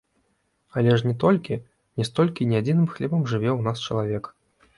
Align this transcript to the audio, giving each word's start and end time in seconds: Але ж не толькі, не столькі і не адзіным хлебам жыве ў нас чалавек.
Але 0.81 0.95
ж 1.01 1.09
не 1.09 1.13
толькі, 1.23 1.57
не 1.99 2.07
столькі 2.09 2.41
і 2.47 2.49
не 2.53 2.57
адзіным 2.65 2.87
хлебам 2.95 3.21
жыве 3.35 3.49
ў 3.57 3.69
нас 3.71 3.87
чалавек. 3.87 4.33